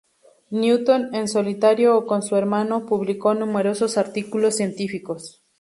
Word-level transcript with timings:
Newton, 0.49 1.13
en 1.13 1.27
solitario 1.27 1.95
o 1.95 2.07
con 2.07 2.23
su 2.23 2.35
hermano, 2.35 2.87
publicó 2.87 3.35
numerosos 3.35 3.99
artículos 3.99 4.55
científicos. 4.55 5.43